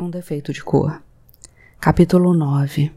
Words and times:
Um 0.00 0.08
defeito 0.08 0.54
de 0.54 0.64
cor. 0.64 1.02
Capítulo 1.78 2.32
9 2.32 2.90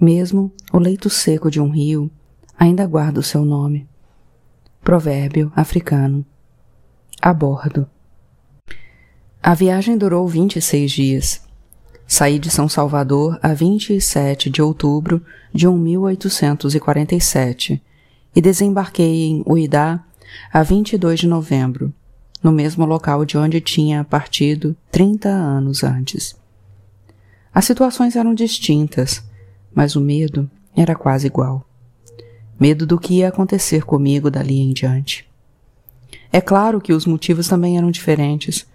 Mesmo 0.00 0.52
o 0.72 0.78
leito 0.78 1.10
seco 1.10 1.50
de 1.50 1.60
um 1.60 1.70
rio 1.70 2.08
ainda 2.56 2.86
guarda 2.86 3.18
o 3.18 3.22
seu 3.22 3.44
nome. 3.44 3.88
Provérbio 4.80 5.52
africano. 5.56 6.24
A 7.20 7.34
bordo. 7.34 7.84
A 9.42 9.54
viagem 9.54 9.98
durou 9.98 10.28
26 10.28 10.90
dias. 10.90 11.42
Saí 12.06 12.38
de 12.38 12.48
São 12.48 12.68
Salvador 12.68 13.36
a 13.42 13.52
27 13.52 14.50
de 14.50 14.62
outubro 14.62 15.20
de 15.52 15.66
1847 15.66 17.82
e 18.36 18.40
desembarquei 18.40 19.24
em 19.24 19.42
Uidá 19.44 20.04
a 20.52 20.62
22 20.62 21.18
de 21.18 21.26
novembro 21.26 21.92
no 22.42 22.52
mesmo 22.52 22.84
local 22.84 23.24
de 23.24 23.36
onde 23.36 23.60
tinha 23.60 24.04
partido 24.04 24.76
30 24.90 25.28
anos 25.28 25.82
antes. 25.82 26.36
As 27.52 27.64
situações 27.64 28.14
eram 28.14 28.34
distintas, 28.34 29.22
mas 29.74 29.96
o 29.96 30.00
medo 30.00 30.48
era 30.76 30.94
quase 30.94 31.26
igual. 31.26 31.66
Medo 32.58 32.86
do 32.86 32.98
que 32.98 33.14
ia 33.14 33.28
acontecer 33.28 33.84
comigo 33.84 34.30
dali 34.30 34.58
em 34.60 34.72
diante. 34.72 35.28
É 36.32 36.40
claro 36.40 36.80
que 36.80 36.92
os 36.92 37.06
motivos 37.06 37.48
também 37.48 37.78
eram 37.78 37.90
diferentes, 37.90 38.66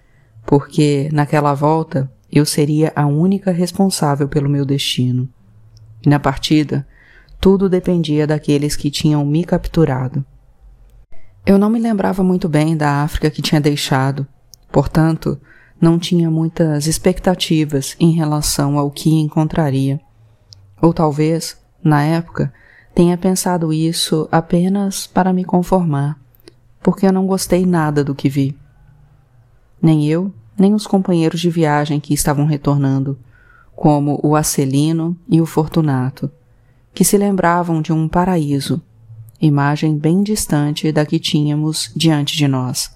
porque 0.46 1.10
naquela 1.12 1.54
volta 1.54 2.12
eu 2.32 2.46
seria 2.46 2.92
a 2.96 3.06
única 3.06 3.52
responsável 3.52 4.28
pelo 4.28 4.50
meu 4.50 4.66
destino. 4.66 5.30
E 6.06 6.10
na 6.10 6.20
partida, 6.20 6.86
tudo 7.40 7.70
dependia 7.70 8.26
daqueles 8.26 8.76
que 8.76 8.90
tinham 8.90 9.26
me 9.26 9.44
capturado. 9.44 10.26
Eu 11.46 11.58
não 11.58 11.70
me 11.70 11.78
lembrava 11.78 12.24
muito 12.24 12.48
bem 12.48 12.78
da 12.78 13.04
África 13.04 13.30
que 13.30 13.42
tinha 13.42 13.60
deixado, 13.60 14.26
portanto, 14.72 15.38
não 15.80 16.00
tinha 16.00 16.32
muitas 16.32 16.88
expectativas 16.88 17.98
em 18.00 18.12
relação 18.12 18.80
ao 18.80 18.90
que 18.90 19.10
encontraria. 19.10 20.00
Ou 20.82 20.94
talvez, 20.94 21.58
na 21.84 22.02
época, 22.02 22.54
tenha 22.96 23.18
pensado 23.18 23.74
isso 23.74 24.26
apenas 24.32 25.06
para 25.06 25.34
me 25.34 25.44
conformar, 25.44 26.18
porque 26.82 27.06
eu 27.06 27.12
não 27.12 27.28
gostei 27.28 27.66
nada 27.66 28.06
do 28.06 28.16
que 28.16 28.30
vi. 28.30 28.58
Nem 29.82 30.08
eu, 30.08 30.34
nem 30.58 30.74
os 30.74 30.88
companheiros 30.88 31.42
de 31.42 31.50
viagem 31.50 32.00
que 32.00 32.14
estavam 32.14 32.46
retornando, 32.46 33.20
como 33.76 34.18
o 34.24 34.34
Acelino 34.38 35.18
e 35.28 35.42
o 35.42 35.46
Fortunato, 35.46 36.32
que 36.94 37.04
se 37.04 37.18
lembravam 37.18 37.82
de 37.82 37.92
um 37.92 38.08
paraíso 38.08 38.82
imagem 39.46 39.98
bem 39.98 40.24
distante 40.24 40.92
da 40.92 41.06
que 41.06 41.20
tínhamos 41.20 41.92
diante 41.96 42.36
de 42.38 42.48
nós. 42.48 42.96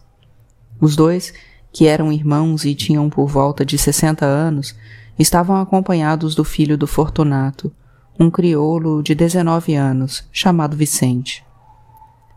Os 0.80 0.95
dois, 0.95 1.34
que 1.73 1.88
eram 1.88 2.12
irmãos 2.12 2.64
e 2.64 2.73
tinham 2.73 3.09
por 3.09 3.28
volta 3.28 3.66
de 3.66 3.78
sessenta 3.78 4.26
anos, 4.26 4.73
estavam 5.20 5.58
acompanhados 5.58 6.36
do 6.36 6.44
filho 6.44 6.78
do 6.78 6.88
Fortunato, 6.88 7.72
um 8.20 8.31
crioulo 8.31 9.04
de 9.04 9.14
dezenove 9.14 9.76
anos, 9.76 10.23
chamado 10.31 10.78
Vicente. 10.78 11.45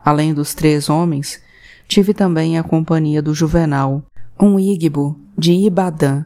Além 0.04 0.34
dos 0.34 0.54
três 0.54 0.90
homens, 0.90 1.40
tive 1.86 2.12
também 2.12 2.58
a 2.58 2.62
companhia 2.62 3.22
do 3.22 3.32
Juvenal, 3.32 4.02
um 4.40 4.58
ígbo 4.58 5.18
de 5.38 5.52
Ibadã, 5.52 6.24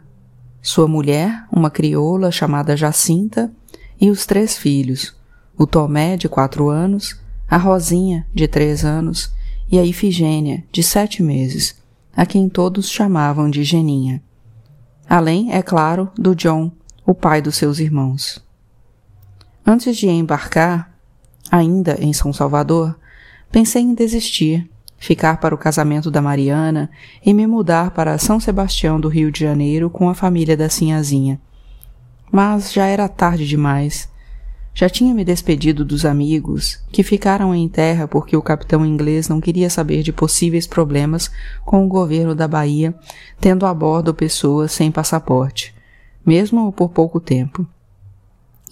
sua 0.63 0.89
mulher, 0.89 1.45
uma 1.53 1.71
crioula 1.71 2.31
chamada 2.31 2.77
Jacinta, 2.77 3.53
e 4.01 4.11
os 4.11 4.25
três 4.25 4.57
filhos, 4.57 5.15
o 5.57 5.67
Tomé, 5.67 6.17
de 6.17 6.29
quatro 6.29 6.69
anos, 6.69 7.23
a 7.55 7.57
Rosinha, 7.57 8.27
de 8.35 8.49
três 8.49 8.85
anos, 8.85 9.33
e 9.71 9.79
a 9.79 9.85
Ifigênia, 9.85 10.65
de 10.73 10.83
sete 10.83 11.23
meses, 11.23 11.81
a 12.13 12.27
quem 12.27 12.49
todos 12.49 12.91
chamavam 12.91 13.49
de 13.49 13.63
Geninha. 13.63 14.21
Além, 15.09 15.53
é 15.53 15.63
claro, 15.63 16.11
do 16.19 16.35
John, 16.35 16.73
o 17.07 17.15
pai 17.15 17.41
dos 17.41 17.55
seus 17.55 17.79
irmãos. 17.79 18.45
Antes 19.65 19.97
de 19.97 20.09
embarcar, 20.09 20.99
ainda 21.49 21.97
em 22.01 22.13
São 22.13 22.33
Salvador, 22.33 22.99
pensei 23.53 23.83
em 23.83 23.95
desistir, 23.95 24.69
ficar 24.99 25.39
para 25.39 25.55
o 25.55 25.59
casamento 25.59 26.11
da 26.11 26.21
Mariana 26.21 26.91
e 27.25 27.33
me 27.33 27.47
mudar 27.47 27.93
para 27.93 28.19
São 28.19 28.41
Sebastião 28.41 28.99
do 28.99 29.07
Rio 29.07 29.31
de 29.31 29.39
Janeiro 29.39 29.89
com 29.89 30.09
a 30.09 30.15
família 30.15 30.57
da 30.57 30.69
Sinhazinha. 30.69 31.41
Mas 32.33 32.73
já 32.73 32.87
era 32.87 33.09
tarde 33.09 33.47
demais 33.47 34.13
já 34.75 34.89
tinha 34.89 35.15
me 35.15 35.25
despedido 35.25 35.85
dos 35.85 36.05
amigos, 36.05 36.81
que 36.91 37.05
ficaram 37.05 37.55
em 37.55 37.69
terra 37.69 38.09
porque 38.09 38.37
o 38.37 38.43
capitão 38.43 38.85
inglês 38.85 39.29
não 39.29 39.41
queria 39.41 39.71
saber 39.71 40.03
de 40.03 40.13
possíveis 40.13 40.67
problemas 40.67 41.31
com 41.65 41.87
o 41.87 41.89
governo 41.89 42.35
da 42.35 42.49
Bahia, 42.49 42.93
tendo 43.41 43.67
a 43.67 43.73
bordo 43.73 44.13
pessoas 44.13 44.73
sem 44.73 44.91
passaporte, 44.91 45.73
mesmo 46.27 46.73
por 46.73 46.89
pouco 46.89 47.21
tempo. 47.21 47.65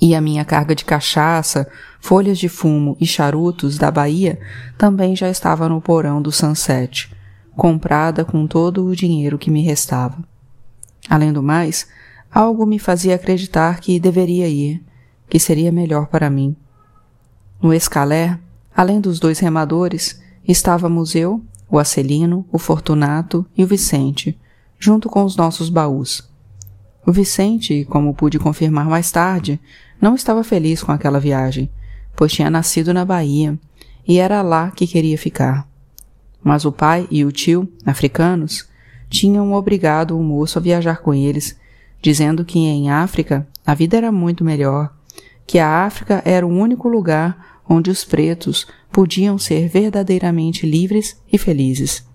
E 0.01 0.17
a 0.17 0.21
minha 0.21 0.45
carga 0.45 0.75
de 0.75 0.85
cachaça, 0.85 1.71
folhas 2.01 2.37
de 2.37 2.49
fumo 2.49 2.97
e 3.01 3.07
charutos 3.07 3.79
da 3.79 3.89
Bahia 3.89 4.41
também 4.77 5.15
já 5.15 5.31
estava 5.31 5.69
no 5.69 5.81
porão 5.81 6.21
do 6.21 6.33
Sunset, 6.33 7.15
comprada 7.57 8.25
com 8.25 8.45
todo 8.45 8.85
o 8.85 8.97
dinheiro 8.97 9.39
que 9.39 9.53
me 9.53 9.63
restava. 9.63 10.19
Além 11.09 11.33
do 11.33 11.45
mais, 11.45 11.87
algo 12.33 12.67
me 12.67 12.81
fazia 12.81 13.15
acreditar 13.15 13.79
que 13.79 14.01
deveria 14.01 14.49
ir, 14.49 14.83
que 15.33 15.39
seria 15.39 15.73
melhor 15.73 16.09
para 16.09 16.29
mim. 16.29 16.55
No 17.59 17.73
escalé, 17.73 18.39
além 18.77 19.01
dos 19.01 19.19
dois 19.19 19.39
remadores, 19.39 20.21
estávamos 20.47 21.15
eu, 21.15 21.43
o 21.71 21.79
Acelino, 21.79 22.47
o 22.53 22.59
Fortunato 22.59 23.47
e 23.57 23.65
o 23.65 23.67
Vicente, 23.67 24.39
junto 24.79 25.09
com 25.09 25.25
os 25.25 25.35
nossos 25.35 25.71
baús. 25.71 26.31
O 27.07 27.11
Vicente, 27.11 27.87
como 27.89 28.13
pude 28.13 28.39
confirmar 28.39 28.85
mais 28.85 29.11
tarde, 29.11 29.59
não 29.99 30.15
estava 30.15 30.45
feliz 30.45 30.83
com 30.83 30.93
aquela 30.93 31.19
viagem, 31.19 31.71
pois 32.15 32.31
tinha 32.31 32.51
nascido 32.51 32.93
na 32.93 33.03
Bahia 33.03 33.59
e 34.07 34.19
era 34.19 34.43
lá 34.43 34.71
que 34.71 34.87
queria 34.87 35.17
ficar. 35.17 35.67
Mas 36.45 36.67
o 36.67 36.73
pai 36.73 37.09
e 37.11 37.25
o 37.25 37.33
tio, 37.33 37.67
africanos, 37.87 38.69
tinham 39.09 39.55
obrigado 39.55 40.15
o 40.15 40.23
moço 40.23 40.59
a 40.59 40.63
viajar 40.63 40.99
com 40.99 41.15
eles, 41.15 41.59
dizendo 42.03 42.45
que 42.45 42.59
em 42.59 42.91
África 42.91 43.49
a 43.65 43.73
vida 43.73 43.97
era 43.97 44.13
muito 44.13 44.45
melhor 44.45 44.93
que 45.47 45.59
a 45.59 45.85
África 45.85 46.23
era 46.25 46.47
o 46.47 46.51
único 46.51 46.89
lugar 46.89 47.61
onde 47.69 47.91
os 47.91 48.05
pretos 48.05 48.67
podiam 48.91 49.39
ser 49.39 49.69
verdadeiramente 49.69 50.67
livres 50.67 51.21
e 51.33 51.39
felizes. 51.39 52.07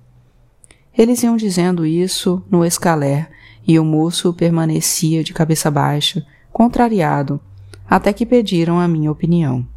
Eles 0.97 1.21
iam 1.23 1.35
dizendo 1.35 1.85
isso 1.85 2.43
no 2.49 2.65
escalé 2.65 3.29
e 3.67 3.77
o 3.79 3.85
moço 3.85 4.33
permanecia 4.33 5.23
de 5.23 5.33
cabeça 5.33 5.69
baixa, 5.69 6.25
contrariado, 6.51 7.39
até 7.88 8.13
que 8.13 8.25
pediram 8.25 8.79
a 8.79 8.88
minha 8.88 9.11
opinião. 9.11 9.67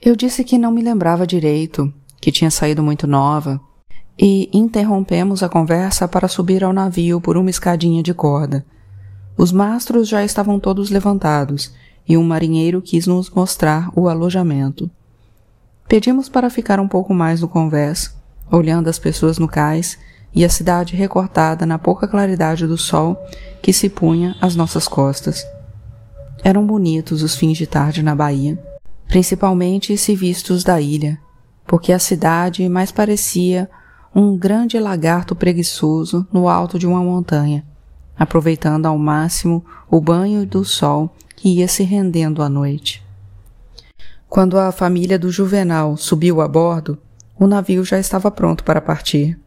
Eu 0.00 0.14
disse 0.14 0.44
que 0.44 0.58
não 0.58 0.70
me 0.70 0.82
lembrava 0.82 1.26
direito, 1.26 1.92
que 2.20 2.32
tinha 2.32 2.50
saído 2.50 2.82
muito 2.82 3.06
nova, 3.06 3.60
e 4.18 4.50
interrompemos 4.52 5.42
a 5.42 5.48
conversa 5.48 6.06
para 6.06 6.28
subir 6.28 6.62
ao 6.62 6.72
navio 6.72 7.20
por 7.20 7.36
uma 7.36 7.50
escadinha 7.50 8.02
de 8.02 8.12
corda. 8.12 8.64
Os 9.36 9.50
mastros 9.50 10.08
já 10.08 10.24
estavam 10.24 10.60
todos 10.60 10.90
levantados 10.90 11.72
e 12.06 12.16
um 12.16 12.24
marinheiro 12.24 12.82
quis 12.82 13.06
nos 13.06 13.30
mostrar 13.30 13.90
o 13.94 14.08
alojamento. 14.08 14.90
Pedimos 15.88 16.28
para 16.28 16.50
ficar 16.50 16.80
um 16.80 16.88
pouco 16.88 17.14
mais 17.14 17.40
no 17.40 17.48
convés, 17.48 18.14
olhando 18.50 18.88
as 18.88 18.98
pessoas 18.98 19.38
no 19.38 19.48
cais 19.48 19.98
e 20.34 20.44
a 20.44 20.48
cidade 20.48 20.96
recortada 20.96 21.64
na 21.64 21.78
pouca 21.78 22.08
claridade 22.08 22.66
do 22.66 22.76
sol 22.76 23.16
que 23.62 23.72
se 23.72 23.88
punha 23.88 24.36
às 24.40 24.56
nossas 24.56 24.88
costas. 24.88 25.46
Eram 26.42 26.66
bonitos 26.66 27.22
os 27.22 27.36
fins 27.36 27.56
de 27.56 27.66
tarde 27.66 28.02
na 28.02 28.14
Bahia, 28.14 28.58
principalmente 29.08 29.96
se 29.96 30.14
vistos 30.14 30.64
da 30.64 30.80
ilha, 30.80 31.18
porque 31.66 31.92
a 31.92 31.98
cidade 31.98 32.68
mais 32.68 32.90
parecia 32.90 33.70
um 34.14 34.36
grande 34.36 34.78
lagarto 34.78 35.34
preguiçoso 35.34 36.26
no 36.32 36.48
alto 36.48 36.78
de 36.78 36.86
uma 36.86 37.02
montanha, 37.02 37.64
aproveitando 38.18 38.86
ao 38.86 38.98
máximo 38.98 39.64
o 39.90 40.00
banho 40.00 40.46
do 40.46 40.64
sol 40.64 41.10
que 41.44 41.58
ia 41.58 41.68
se 41.68 41.82
rendendo 41.82 42.42
à 42.42 42.48
noite. 42.48 43.04
Quando 44.30 44.58
a 44.58 44.72
família 44.72 45.18
do 45.18 45.30
Juvenal 45.30 45.94
subiu 45.94 46.40
a 46.40 46.48
bordo, 46.48 46.96
o 47.38 47.46
navio 47.46 47.84
já 47.84 47.98
estava 47.98 48.30
pronto 48.30 48.64
para 48.64 48.80
partir. 48.80 49.38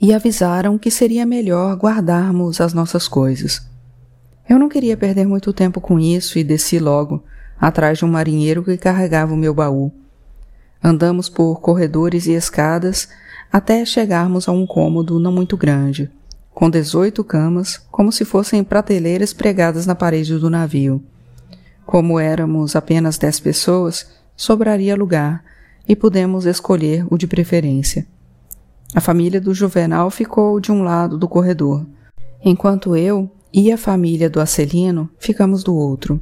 E 0.00 0.14
avisaram 0.14 0.78
que 0.78 0.90
seria 0.90 1.26
melhor 1.26 1.76
guardarmos 1.76 2.58
as 2.58 2.72
nossas 2.72 3.06
coisas. 3.06 3.60
Eu 4.48 4.58
não 4.58 4.66
queria 4.66 4.96
perder 4.96 5.26
muito 5.26 5.52
tempo 5.52 5.78
com 5.78 6.00
isso 6.00 6.38
e 6.38 6.42
desci 6.42 6.78
logo, 6.78 7.22
atrás 7.60 7.98
de 7.98 8.06
um 8.06 8.08
marinheiro 8.08 8.64
que 8.64 8.78
carregava 8.78 9.34
o 9.34 9.36
meu 9.36 9.52
baú. 9.52 9.92
Andamos 10.82 11.28
por 11.28 11.60
corredores 11.60 12.26
e 12.28 12.32
escadas 12.32 13.10
até 13.52 13.84
chegarmos 13.84 14.48
a 14.48 14.52
um 14.52 14.66
cômodo 14.66 15.20
não 15.20 15.32
muito 15.32 15.54
grande, 15.54 16.10
com 16.60 16.68
dezoito 16.68 17.24
camas, 17.24 17.78
como 17.90 18.12
se 18.12 18.22
fossem 18.22 18.62
prateleiras 18.62 19.32
pregadas 19.32 19.86
na 19.86 19.94
parede 19.94 20.36
do 20.36 20.50
navio. 20.50 21.02
Como 21.86 22.20
éramos 22.20 22.76
apenas 22.76 23.16
dez 23.16 23.40
pessoas, 23.40 24.10
sobraria 24.36 24.94
lugar 24.94 25.42
e 25.88 25.96
pudemos 25.96 26.44
escolher 26.44 27.06
o 27.10 27.16
de 27.16 27.26
preferência. 27.26 28.06
A 28.94 29.00
família 29.00 29.40
do 29.40 29.54
Juvenal 29.54 30.10
ficou 30.10 30.60
de 30.60 30.70
um 30.70 30.82
lado 30.82 31.16
do 31.16 31.26
corredor, 31.26 31.86
enquanto 32.44 32.94
eu 32.94 33.30
e 33.50 33.72
a 33.72 33.78
família 33.78 34.28
do 34.28 34.38
Acelino 34.38 35.08
ficamos 35.18 35.64
do 35.64 35.74
outro. 35.74 36.20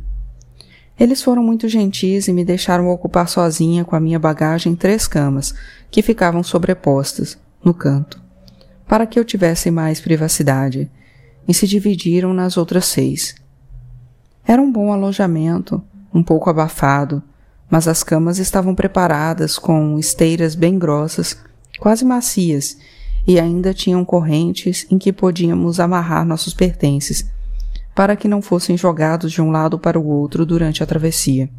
Eles 0.96 1.20
foram 1.20 1.42
muito 1.42 1.68
gentis 1.68 2.28
e 2.28 2.32
me 2.32 2.44
deixaram 2.44 2.88
ocupar 2.90 3.28
sozinha 3.28 3.84
com 3.84 3.96
a 3.96 4.00
minha 4.00 4.20
bagagem 4.20 4.76
três 4.76 5.08
camas, 5.08 5.52
que 5.90 6.00
ficavam 6.00 6.44
sobrepostas, 6.44 7.36
no 7.64 7.74
canto, 7.74 8.27
para 8.88 9.06
que 9.06 9.18
eu 9.18 9.24
tivesse 9.24 9.70
mais 9.70 10.00
privacidade, 10.00 10.90
e 11.46 11.54
se 11.54 11.66
dividiram 11.66 12.32
nas 12.34 12.56
outras 12.56 12.86
seis. 12.86 13.34
Era 14.44 14.60
um 14.60 14.72
bom 14.72 14.92
alojamento, 14.92 15.82
um 16.12 16.22
pouco 16.22 16.48
abafado, 16.48 17.22
mas 17.70 17.86
as 17.86 18.02
camas 18.02 18.38
estavam 18.38 18.74
preparadas 18.74 19.58
com 19.58 19.98
esteiras 19.98 20.54
bem 20.54 20.78
grossas, 20.78 21.36
quase 21.78 22.04
macias, 22.04 22.78
e 23.26 23.38
ainda 23.38 23.74
tinham 23.74 24.04
correntes 24.04 24.86
em 24.90 24.96
que 24.96 25.12
podíamos 25.12 25.78
amarrar 25.78 26.24
nossos 26.24 26.54
pertences, 26.54 27.30
para 27.94 28.16
que 28.16 28.28
não 28.28 28.40
fossem 28.40 28.76
jogados 28.76 29.32
de 29.32 29.42
um 29.42 29.50
lado 29.50 29.78
para 29.78 30.00
o 30.00 30.06
outro 30.06 30.46
durante 30.46 30.82
a 30.82 30.86
travessia. 30.86 31.50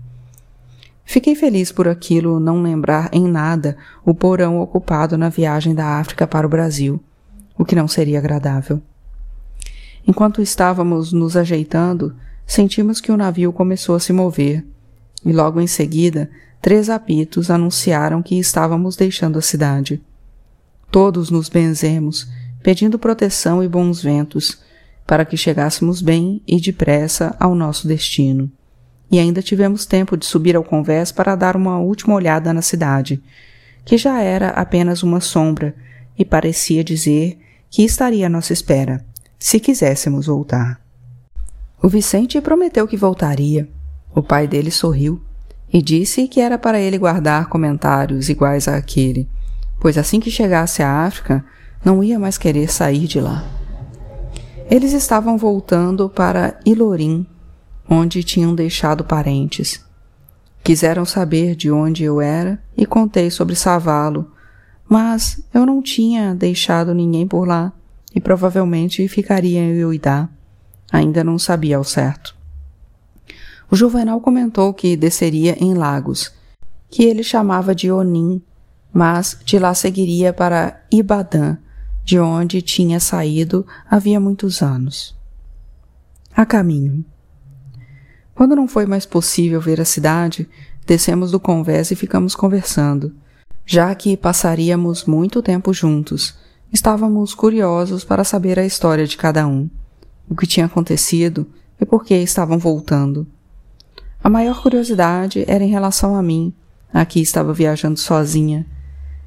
Fiquei 1.06 1.36
feliz 1.36 1.72
por 1.72 1.88
aquilo 1.88 2.40
não 2.40 2.62
lembrar 2.62 3.10
em 3.12 3.28
nada 3.28 3.78
o 4.06 4.14
porão 4.14 4.60
ocupado 4.60 5.18
na 5.18 5.30
viagem 5.30 5.76
da 5.76 6.00
África 6.00 6.28
para 6.28 6.46
o 6.46 6.50
Brasil, 6.50 7.04
o 7.60 7.66
que 7.66 7.76
não 7.76 7.90
seria 7.90 8.18
agradável. 8.18 8.82
Enquanto 10.08 10.42
estávamos 10.42 11.12
nos 11.12 11.36
ajeitando, 11.36 12.16
sentimos 12.48 13.02
que 13.02 13.12
o 13.12 13.18
navio 13.18 13.52
começou 13.52 13.96
a 13.96 14.00
se 14.00 14.14
mover, 14.14 14.66
e 15.26 15.34
logo 15.34 15.60
em 15.60 15.68
seguida, 15.68 16.32
três 16.62 16.90
apitos 16.90 17.52
anunciaram 17.52 18.24
que 18.24 18.40
estávamos 18.40 18.96
deixando 18.96 19.38
a 19.38 19.42
cidade. 19.42 20.02
Todos 20.90 21.30
nos 21.30 21.50
benzemos, 21.50 22.30
pedindo 22.64 22.98
proteção 22.98 23.62
e 23.62 23.68
bons 23.68 24.02
ventos, 24.02 24.62
para 25.06 25.26
que 25.26 25.36
chegássemos 25.36 26.02
bem 26.02 26.42
e 26.48 26.62
depressa 26.62 27.36
ao 27.38 27.54
nosso 27.54 27.90
destino. 27.90 28.50
E 29.12 29.20
ainda 29.20 29.42
tivemos 29.42 29.86
tempo 29.86 30.16
de 30.16 30.26
subir 30.26 30.56
ao 30.56 30.64
convés 30.64 31.12
para 31.12 31.36
dar 31.36 31.58
uma 31.58 31.78
última 31.78 32.16
olhada 32.16 32.54
na 32.54 32.62
cidade, 32.62 33.22
que 33.84 33.98
já 33.98 34.22
era 34.22 34.50
apenas 34.52 35.04
uma 35.04 35.20
sombra 35.20 35.76
e 36.18 36.24
parecia 36.24 36.84
dizer 36.84 37.38
que 37.69 37.83
estaria 37.83 38.27
à 38.27 38.30
nossa 38.30 38.54
espera, 38.54 39.06
se 39.38 39.60
quiséssemos 39.60 40.25
voltar. 40.25 40.81
O 41.81 41.88
Vicente 41.88 42.42
prometeu 42.42 42.88
que 42.88 42.98
voltaria. 42.98 43.69
O 44.13 44.21
pai 44.21 44.48
dele 44.48 44.71
sorriu 44.71 45.21
e 45.71 45.81
disse 45.81 46.27
que 46.27 46.42
era 46.42 46.57
para 46.57 46.80
ele 46.80 46.98
guardar 46.98 47.48
comentários 47.48 48.27
iguais 48.27 48.68
àquele, 48.68 49.30
pois 49.80 49.98
assim 49.98 50.19
que 50.19 50.31
chegasse 50.31 50.81
à 50.81 51.06
África, 51.06 51.45
não 51.86 52.04
ia 52.04 52.19
mais 52.19 52.38
querer 52.38 52.69
sair 52.69 53.07
de 53.07 53.21
lá. 53.21 53.45
Eles 54.69 54.94
estavam 54.94 55.38
voltando 55.38 56.10
para 56.10 56.60
Ilorim, 56.66 57.25
onde 57.89 58.24
tinham 58.24 58.54
deixado 58.54 59.04
parentes. 59.04 59.83
Quiseram 60.63 61.06
saber 61.06 61.56
de 61.56 61.71
onde 61.71 62.04
eu 62.04 62.19
era 62.19 62.62
e 62.75 62.86
contei 62.86 63.31
sobre 63.31 63.56
Savalo, 63.56 64.31
mas 64.90 65.40
eu 65.54 65.68
não 65.68 65.84
tinha 65.84 66.34
deixado 66.34 66.96
ninguém 66.96 67.28
por 67.28 67.48
lá 67.48 67.72
e 68.14 68.20
provavelmente 68.20 69.08
ficaria 69.08 69.60
em 69.60 69.86
Uidá. 69.86 70.28
Ainda 70.92 71.24
não 71.24 71.38
sabia 71.38 71.78
ao 71.78 71.84
certo. 71.84 72.36
O 73.70 73.76
Juvenal 73.76 74.20
comentou 74.20 74.74
que 74.74 74.98
desceria 74.98 75.56
em 75.64 75.76
Lagos, 75.76 76.34
que 76.90 77.04
ele 77.04 77.22
chamava 77.22 77.76
de 77.76 77.92
Onim, 77.92 78.42
mas 78.92 79.38
de 79.46 79.60
lá 79.60 79.76
seguiria 79.76 80.34
para 80.34 80.84
Ibadã, 80.92 81.56
de 82.04 82.20
onde 82.20 82.60
tinha 82.64 83.00
saído 83.00 83.68
havia 83.88 84.20
muitos 84.20 84.64
anos. 84.64 85.16
A 86.36 86.48
caminho. 86.48 87.06
Quando 88.34 88.56
não 88.56 88.68
foi 88.68 88.88
mais 88.88 89.06
possível 89.06 89.62
ver 89.62 89.80
a 89.80 89.86
cidade, 89.86 90.50
descemos 90.88 91.30
do 91.30 91.40
convés 91.40 91.92
e 91.92 91.96
ficamos 91.96 92.36
conversando. 92.36 93.14
Já 93.71 93.94
que 93.94 94.18
passaríamos 94.18 95.06
muito 95.06 95.44
tempo 95.44 95.71
juntos, 95.71 96.33
estávamos 96.74 97.36
curiosos 97.36 98.04
para 98.04 98.24
saber 98.24 98.57
a 98.57 98.66
história 98.66 99.06
de 99.06 99.16
cada 99.16 99.45
um 99.45 99.69
o 100.27 100.36
que 100.36 100.48
tinha 100.48 100.66
acontecido 100.66 101.45
e 101.80 101.86
por 101.86 102.04
que 102.04 102.16
estavam 102.16 102.57
voltando. 102.57 103.27
A 104.24 104.27
maior 104.27 104.60
curiosidade 104.63 105.45
era 105.48 105.63
em 105.63 105.69
relação 105.69 106.16
a 106.16 106.21
mim, 106.24 106.51
aqui 106.92 107.21
estava 107.21 107.54
viajando 107.54 108.00
sozinha, 108.00 108.66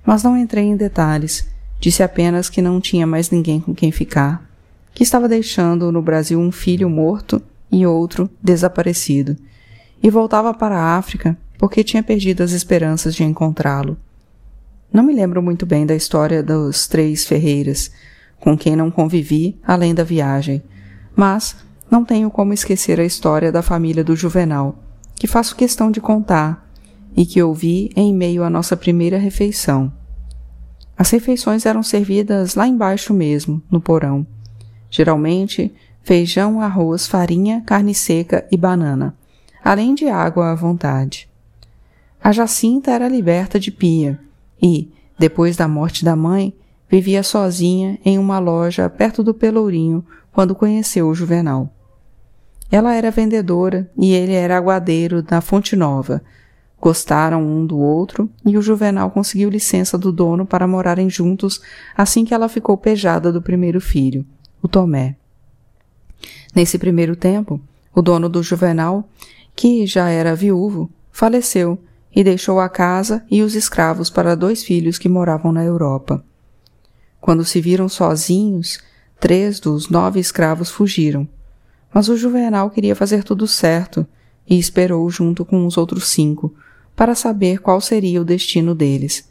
mas 0.05 0.25
não 0.25 0.37
entrei 0.37 0.65
em 0.65 0.77
detalhes, 0.77 1.47
disse 1.79 2.03
apenas 2.03 2.51
que 2.51 2.61
não 2.61 2.81
tinha 2.81 3.07
mais 3.07 3.31
ninguém 3.31 3.61
com 3.61 3.73
quem 3.73 3.93
ficar, 3.93 4.45
que 4.93 5.05
estava 5.05 5.29
deixando 5.29 5.93
no 5.93 6.03
Brasil 6.03 6.41
um 6.41 6.51
filho 6.51 6.91
morto 6.91 7.41
e 7.71 7.87
outro 7.87 8.29
desaparecido, 8.43 9.37
e 10.03 10.11
voltava 10.11 10.53
para 10.53 10.77
a 10.77 10.97
África 10.97 11.39
porque 11.57 11.85
tinha 11.85 12.03
perdido 12.03 12.43
as 12.43 12.51
esperanças 12.51 13.15
de 13.15 13.23
encontrá-lo. 13.23 13.97
Não 14.93 15.03
me 15.03 15.15
lembro 15.15 15.43
muito 15.43 15.65
bem 15.65 15.87
da 15.87 15.95
história 15.95 16.43
dos 16.43 16.87
três 16.87 17.25
Ferreiras, 17.25 17.91
com 18.39 18.59
quem 18.59 18.77
não 18.77 18.91
convivi 18.91 19.59
além 19.67 19.95
da 19.95 20.05
viagem, 20.05 20.63
mas 21.17 21.57
não 21.91 22.05
tenho 22.05 22.31
como 22.31 22.53
esquecer 22.53 23.01
a 23.01 23.05
história 23.05 23.51
da 23.51 23.63
família 23.63 24.05
do 24.05 24.15
Juvenal, 24.15 24.77
que 25.15 25.27
faço 25.27 25.57
questão 25.57 25.91
de 25.91 25.99
contar 25.99 26.71
e 27.17 27.25
que 27.25 27.43
ouvi 27.43 27.91
em 27.97 28.15
meio 28.15 28.45
à 28.45 28.51
nossa 28.51 28.77
primeira 28.77 29.17
refeição. 29.17 29.91
As 30.95 31.09
refeições 31.09 31.65
eram 31.65 31.83
servidas 31.83 32.55
lá 32.55 32.69
embaixo 32.69 33.15
mesmo, 33.15 33.63
no 33.71 33.81
porão. 33.81 34.27
Geralmente, 34.91 35.73
feijão, 36.03 36.61
arroz, 36.61 37.07
farinha, 37.07 37.63
carne 37.65 37.95
seca 37.95 38.47
e 38.53 38.59
banana, 38.59 39.17
além 39.65 39.95
de 39.95 40.07
água 40.09 40.51
à 40.51 40.55
vontade. 40.55 41.31
A 42.23 42.31
Jacinta 42.31 42.91
era 42.91 43.09
liberta 43.09 43.59
de 43.59 43.71
pia 43.71 44.21
e, 44.63 44.91
depois 45.19 45.57
da 45.57 45.67
morte 45.67 46.05
da 46.05 46.15
mãe, 46.15 46.55
vivia 46.89 47.23
sozinha 47.23 47.99
em 48.05 48.19
uma 48.19 48.39
loja 48.39 48.89
perto 48.89 49.23
do 49.23 49.35
Pelourinho 49.35 50.05
quando 50.31 50.55
conheceu 50.55 51.09
o 51.09 51.15
Juvenal. 51.15 51.73
Ela 52.71 52.95
era 52.95 53.11
vendedora 53.11 53.91
e 53.99 54.15
ele 54.15 54.33
era 54.33 54.57
aguadeiro 54.57 55.25
na 55.31 55.41
Fonte 55.41 55.77
Nova. 55.77 56.23
Gostaram 56.81 57.43
um 57.43 57.67
do 57.67 57.79
outro 57.79 58.31
e 58.45 58.57
o 58.57 58.63
Juvenal 58.63 59.11
conseguiu 59.11 59.51
licença 59.51 59.99
do 59.99 60.11
dono 60.11 60.47
para 60.47 60.67
morarem 60.67 61.09
juntos 61.11 61.61
assim 61.97 62.25
que 62.25 62.35
ela 62.35 62.49
ficou 62.49 62.77
pejada 62.77 63.31
do 63.31 63.43
primeiro 63.43 63.81
filho, 63.81 64.25
o 64.63 64.69
Tomé. 64.69 65.17
Nesse 66.55 66.79
primeiro 66.79 67.15
tempo, 67.15 67.61
o 67.95 68.03
dono 68.03 68.29
do 68.29 68.43
Juvenal, 68.43 69.09
que 69.55 69.87
já 69.87 70.09
era 70.09 70.35
viúvo, 70.35 70.91
faleceu 71.11 71.79
e 72.15 72.23
deixou 72.23 72.61
a 72.61 72.69
casa 72.69 73.25
e 73.31 73.43
os 73.43 73.55
escravos 73.55 74.11
para 74.11 74.37
dois 74.37 74.63
filhos 74.63 74.99
que 74.99 75.09
moravam 75.09 75.53
na 75.53 75.65
Europa. 75.65 76.25
Quando 77.21 77.45
se 77.45 77.61
viram 77.61 77.89
sozinhos, 77.89 78.79
Três 79.23 79.61
dos 79.61 79.89
nove 79.89 80.19
escravos 80.19 80.69
fugiram, 80.69 81.29
mas 81.95 82.09
o 82.09 82.17
Juvenal 82.17 82.69
queria 82.71 82.97
fazer 82.97 83.23
tudo 83.23 83.47
certo 83.47 84.05
e 84.51 84.59
esperou 84.59 85.09
junto 85.09 85.45
com 85.45 85.65
os 85.65 85.79
outros 85.79 86.09
cinco 86.09 86.53
para 86.97 87.15
saber 87.15 87.61
qual 87.61 87.81
seria 87.81 88.21
o 88.21 88.25
destino 88.25 88.75
deles. 88.75 89.31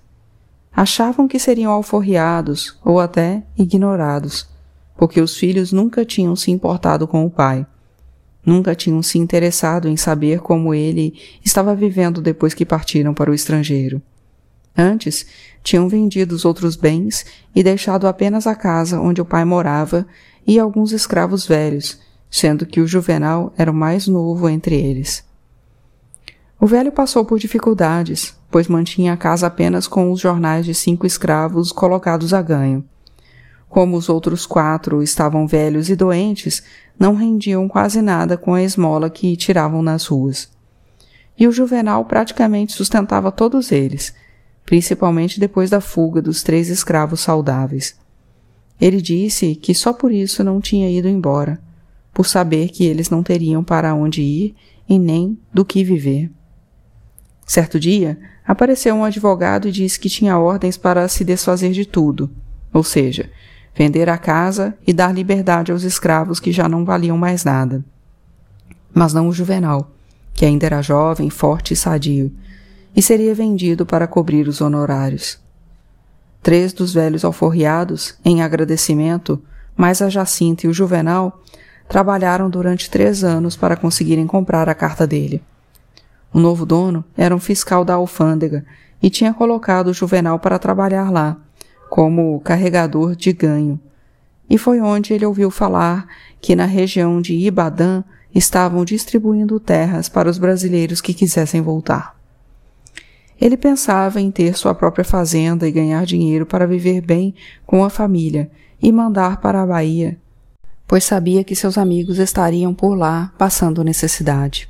Achavam 0.74 1.28
que 1.28 1.38
seriam 1.38 1.74
alforriados 1.74 2.80
ou 2.86 3.02
até 3.02 3.44
ignorados, 3.58 4.48
porque 4.96 5.20
os 5.20 5.36
filhos 5.36 5.74
nunca 5.74 6.06
tinham 6.06 6.38
se 6.38 6.52
importado 6.52 7.06
com 7.06 7.26
o 7.26 7.30
pai. 7.30 7.68
Nunca 8.46 8.74
tinham 8.74 9.04
se 9.04 9.20
interessado 9.20 9.88
em 9.88 9.96
saber 9.96 10.40
como 10.40 10.74
ele 10.74 11.14
estava 11.46 11.76
vivendo 11.76 12.22
depois 12.22 12.54
que 12.54 12.66
partiram 12.66 13.14
para 13.14 13.30
o 13.30 13.34
estrangeiro. 13.34 14.02
Antes, 14.76 15.26
tinham 15.64 15.88
vendido 15.88 16.34
os 16.34 16.46
outros 16.46 16.76
bens 16.76 17.26
e 17.54 17.62
deixado 17.62 18.08
apenas 18.08 18.48
a 18.48 18.56
casa 18.56 19.00
onde 19.00 19.22
o 19.22 19.26
pai 19.26 19.46
morava 19.46 20.08
e 20.48 20.58
alguns 20.58 20.92
escravos 20.92 21.46
velhos, 21.46 22.00
sendo 22.30 22.66
que 22.66 22.82
o 22.82 22.88
Juvenal 22.88 23.54
era 23.58 23.70
o 23.70 23.76
mais 23.76 24.08
novo 24.08 24.50
entre 24.50 24.76
eles. 24.76 25.24
O 26.60 26.66
velho 26.66 26.92
passou 26.92 27.26
por 27.26 27.40
dificuldades, 27.40 28.36
pois 28.50 28.68
mantinha 28.68 29.14
a 29.14 29.18
casa 29.18 29.48
apenas 29.48 29.88
com 29.88 30.12
os 30.12 30.20
jornais 30.20 30.66
de 30.66 30.74
cinco 30.74 31.06
escravos 31.06 31.72
colocados 31.72 32.34
a 32.34 32.42
ganho. 32.42 32.84
Como 33.72 33.96
os 33.96 34.10
outros 34.10 34.46
quatro 34.46 35.02
estavam 35.02 35.48
velhos 35.48 35.90
e 35.90 35.96
doentes, 35.96 36.62
não 37.00 37.16
rendiam 37.16 37.70
quase 37.70 38.02
nada 38.02 38.36
com 38.36 38.54
a 38.54 38.62
esmola 38.62 39.10
que 39.10 39.38
tiravam 39.38 39.82
nas 39.82 40.06
ruas. 40.06 40.52
E 41.40 41.48
o 41.48 41.54
Juvenal 41.54 42.04
praticamente 42.04 42.74
sustentava 42.74 43.32
todos 43.32 43.72
eles, 43.72 44.14
principalmente 44.66 45.40
depois 45.40 45.70
da 45.70 45.80
fuga 45.80 46.22
dos 46.22 46.44
três 46.44 46.68
escravos 46.68 47.22
saudáveis. 47.22 47.96
Ele 48.80 49.02
disse 49.02 49.56
que 49.56 49.74
só 49.74 49.94
por 49.94 50.12
isso 50.12 50.44
não 50.44 50.60
tinha 50.60 50.92
ido 50.92 51.08
embora, 51.08 51.58
por 52.14 52.28
saber 52.28 52.68
que 52.68 52.84
eles 52.84 53.10
não 53.10 53.24
teriam 53.24 53.64
para 53.64 53.96
onde 53.96 54.22
ir 54.22 54.54
e 54.88 55.00
nem 55.00 55.40
do 55.54 55.64
que 55.64 55.82
viver. 55.82 56.30
Certo 57.48 57.80
dia, 57.80 58.20
apareceu 58.46 58.94
um 58.96 59.06
advogado 59.06 59.70
e 59.70 59.72
disse 59.72 59.98
que 59.98 60.10
tinha 60.10 60.38
ordens 60.38 60.76
para 60.76 61.08
se 61.08 61.24
desfazer 61.24 61.72
de 61.72 61.86
tudo, 61.86 62.30
ou 62.74 62.84
seja, 62.84 63.30
vender 63.74 64.10
a 64.10 64.18
casa 64.18 64.78
e 64.86 64.94
dar 64.94 65.14
liberdade 65.14 65.72
aos 65.72 65.84
escravos 65.84 66.40
que 66.40 66.52
já 66.52 66.68
não 66.68 66.86
valiam 66.86 67.18
mais 67.18 67.44
nada. 67.44 67.84
Mas 68.94 69.14
não 69.14 69.28
o 69.28 69.34
Juvenal, 69.34 69.92
que 70.34 70.46
ainda 70.46 70.66
era 70.66 70.82
jovem, 70.82 71.30
forte 71.30 71.74
e 71.74 71.78
sadio, 71.78 72.32
e 72.96 73.02
seria 73.02 73.34
vendido 73.34 73.86
para 73.86 74.08
cobrir 74.08 74.48
os 74.48 74.60
honorários. 74.60 75.40
Três 76.44 76.74
dos 76.74 76.94
velhos 76.94 77.24
alforriados, 77.24 78.16
em 78.26 78.42
agradecimento, 78.42 79.42
mais 79.78 80.02
a 80.02 80.10
Jacinta 80.10 80.66
e 80.66 80.70
o 80.70 80.74
Juvenal, 80.74 81.42
trabalharam 81.88 82.50
durante 82.50 82.90
três 82.90 83.24
anos 83.24 83.56
para 83.56 83.76
conseguirem 83.76 84.26
comprar 84.26 84.68
a 84.68 84.74
carta 84.74 85.06
dele. 85.06 85.42
O 86.34 86.40
novo 86.40 86.66
dono 86.66 87.04
era 87.18 87.36
um 87.36 87.40
fiscal 87.40 87.84
da 87.84 87.96
alfândega 87.96 88.66
e 89.02 89.10
tinha 89.10 89.34
colocado 89.34 89.88
o 89.88 89.94
Juvenal 89.94 90.40
para 90.40 90.58
trabalhar 90.58 91.12
lá, 91.12 91.38
como 91.92 92.40
carregador 92.40 93.18
de 93.18 93.34
ganho. 93.34 93.78
E 94.50 94.58
foi 94.58 94.80
onde 94.80 95.14
ele 95.14 95.26
ouviu 95.26 95.52
falar 95.52 96.08
que 96.40 96.56
na 96.56 96.64
região 96.64 97.22
de 97.22 97.34
Ibadã 97.34 98.02
estavam 98.34 98.86
distribuindo 98.86 99.60
terras 99.60 100.08
para 100.08 100.30
os 100.30 100.38
brasileiros 100.38 101.02
que 101.02 101.14
quisessem 101.14 101.60
voltar. 101.60 102.18
Ele 103.40 103.58
pensava 103.58 104.22
em 104.22 104.32
ter 104.32 104.58
sua 104.58 104.74
própria 104.74 105.04
fazenda 105.04 105.68
e 105.68 105.72
ganhar 105.72 106.06
dinheiro 106.06 106.46
para 106.46 106.66
viver 106.66 107.02
bem 107.02 107.36
com 107.66 107.84
a 107.84 107.90
família 107.90 108.50
e 108.82 108.90
mandar 108.90 109.42
para 109.42 109.62
a 109.62 109.68
Bahia, 109.68 110.18
pois 110.88 111.04
sabia 111.04 111.44
que 111.44 111.58
seus 111.58 111.78
amigos 111.78 112.20
estariam 112.20 112.74
por 112.74 112.96
lá 112.96 113.34
passando 113.38 113.84
necessidade. 113.84 114.70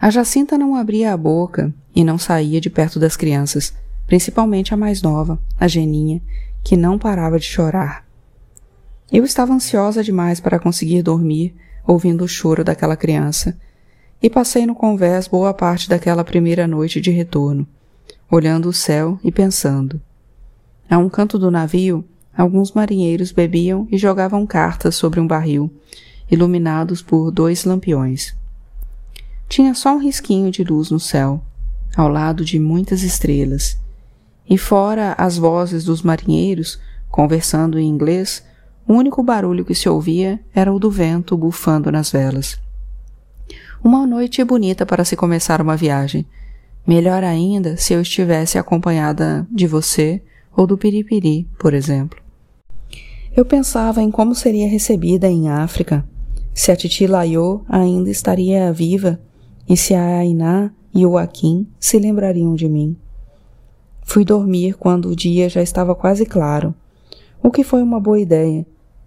A 0.00 0.08
Jacinta 0.08 0.56
não 0.56 0.74
abria 0.74 1.12
a 1.12 1.18
boca 1.18 1.70
e 1.94 2.02
não 2.02 2.16
saía 2.16 2.62
de 2.62 2.70
perto 2.70 2.98
das 2.98 3.14
crianças, 3.14 3.74
principalmente 4.06 4.74
a 4.74 4.76
mais 4.76 5.02
nova, 5.02 5.38
a 5.58 5.66
Geninha, 5.66 6.20
que 6.62 6.76
não 6.76 6.98
parava 6.98 7.38
de 7.38 7.46
chorar. 7.46 8.04
Eu 9.12 9.24
estava 9.24 9.52
ansiosa 9.52 10.02
demais 10.02 10.40
para 10.40 10.58
conseguir 10.58 11.02
dormir, 11.02 11.54
ouvindo 11.86 12.24
o 12.24 12.28
choro 12.28 12.64
daquela 12.64 12.96
criança, 12.96 13.56
e 14.22 14.30
passei 14.30 14.64
no 14.66 14.74
convés 14.74 15.28
boa 15.28 15.52
parte 15.52 15.88
daquela 15.88 16.24
primeira 16.24 16.66
noite 16.66 17.00
de 17.00 17.10
retorno, 17.10 17.66
olhando 18.30 18.68
o 18.68 18.72
céu 18.72 19.18
e 19.22 19.30
pensando. 19.30 20.00
A 20.88 20.96
um 20.98 21.08
canto 21.08 21.38
do 21.38 21.50
navio, 21.50 22.04
alguns 22.36 22.72
marinheiros 22.72 23.32
bebiam 23.32 23.86
e 23.90 23.98
jogavam 23.98 24.46
cartas 24.46 24.94
sobre 24.94 25.20
um 25.20 25.26
barril, 25.26 25.70
iluminados 26.30 27.02
por 27.02 27.30
dois 27.30 27.64
lampiões. 27.64 28.34
Tinha 29.48 29.74
só 29.74 29.94
um 29.94 29.98
risquinho 29.98 30.50
de 30.50 30.64
luz 30.64 30.90
no 30.90 30.98
céu, 30.98 31.42
ao 31.94 32.08
lado 32.08 32.44
de 32.44 32.58
muitas 32.58 33.02
estrelas, 33.02 33.78
e 34.48 34.58
fora 34.58 35.14
as 35.18 35.38
vozes 35.38 35.84
dos 35.84 36.02
marinheiros, 36.02 36.78
conversando 37.10 37.78
em 37.78 37.88
inglês, 37.88 38.44
o 38.86 38.92
único 38.92 39.22
barulho 39.22 39.64
que 39.64 39.74
se 39.74 39.88
ouvia 39.88 40.38
era 40.54 40.72
o 40.72 40.78
do 40.78 40.90
vento 40.90 41.36
bufando 41.36 41.90
nas 41.90 42.10
velas. 42.10 42.58
Uma 43.82 44.06
noite 44.06 44.42
bonita 44.44 44.84
para 44.84 45.04
se 45.04 45.16
começar 45.16 45.60
uma 45.60 45.76
viagem. 45.76 46.26
Melhor 46.86 47.24
ainda 47.24 47.76
se 47.76 47.94
eu 47.94 48.00
estivesse 48.00 48.58
acompanhada 48.58 49.46
de 49.50 49.66
você 49.66 50.22
ou 50.54 50.66
do 50.66 50.76
Piripiri, 50.76 51.48
por 51.58 51.72
exemplo. 51.72 52.18
Eu 53.36 53.44
pensava 53.44 54.02
em 54.02 54.10
como 54.10 54.34
seria 54.34 54.68
recebida 54.68 55.28
em 55.28 55.48
África, 55.48 56.06
se 56.54 56.70
a 56.70 56.76
Titi 56.76 57.06
Laiô 57.06 57.62
ainda 57.68 58.08
estaria 58.08 58.72
viva 58.72 59.20
e 59.68 59.76
se 59.76 59.94
a 59.94 60.18
Ainá 60.18 60.70
e 60.94 61.04
o 61.04 61.18
Akin 61.18 61.66
se 61.80 61.98
lembrariam 61.98 62.54
de 62.54 62.68
mim. 62.68 62.96
Fui 64.04 64.24
dormir 64.24 64.74
quando 64.74 65.08
o 65.08 65.16
dia 65.16 65.48
já 65.48 65.60
estava 65.60 65.94
quase 65.94 66.24
claro, 66.24 66.74
o 67.42 67.50
que 67.50 67.64
foi 67.64 67.82
uma 67.82 67.98
boa 67.98 68.20
ideia, 68.20 68.64